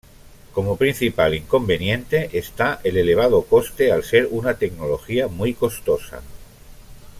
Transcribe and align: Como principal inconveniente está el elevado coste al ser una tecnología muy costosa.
Como 0.55 0.77
principal 0.77 1.35
inconveniente 1.35 2.35
está 2.35 2.79
el 2.83 2.97
elevado 2.97 3.43
coste 3.45 3.91
al 3.91 4.03
ser 4.03 4.27
una 4.31 4.57
tecnología 4.57 5.27
muy 5.27 5.53
costosa. 5.53 6.23